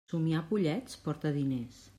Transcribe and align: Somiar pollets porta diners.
Somiar 0.11 0.41
pollets 0.53 0.97
porta 1.07 1.37
diners. 1.39 1.83